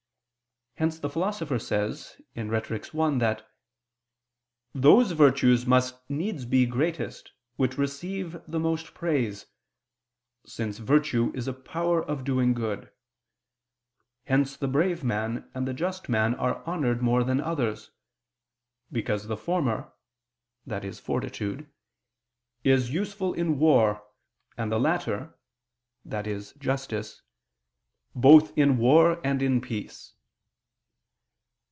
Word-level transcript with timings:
Hence 0.75 0.97
the 0.97 1.11
Philosopher 1.11 1.59
says 1.59 2.19
(Rhet. 2.35 2.91
1) 2.91 3.17
that 3.19 3.47
"those 4.73 5.11
virtues 5.11 5.67
must 5.67 5.99
needs 6.09 6.43
be 6.43 6.65
greatest 6.65 7.33
which 7.55 7.77
receive 7.77 8.41
the 8.47 8.59
most 8.59 8.95
praise: 8.95 9.45
since 10.43 10.79
virtue 10.79 11.31
is 11.35 11.47
a 11.47 11.53
power 11.53 12.03
of 12.03 12.23
doing 12.23 12.55
good. 12.55 12.89
Hence 14.25 14.57
the 14.57 14.67
brave 14.67 15.03
man 15.03 15.47
and 15.53 15.67
the 15.67 15.73
just 15.75 16.09
man 16.09 16.33
are 16.33 16.63
honored 16.65 16.99
more 17.03 17.23
than 17.23 17.39
others; 17.41 17.91
because 18.91 19.27
the 19.27 19.37
former," 19.37 19.93
i.e. 20.67 20.91
fortitude, 20.93 21.69
"is 22.63 22.89
useful 22.91 23.35
in 23.35 23.59
war, 23.59 24.03
and 24.57 24.71
the 24.71 24.79
latter," 24.79 25.35
i.e. 26.11 26.41
justice, 26.57 27.21
"both 28.15 28.57
in 28.57 28.79
war 28.79 29.21
and 29.23 29.43
in 29.43 29.61
peace." 29.61 30.15